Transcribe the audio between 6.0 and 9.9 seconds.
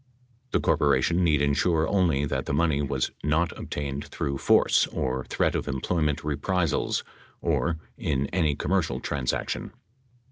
reprisals, or "in any commercial trans action."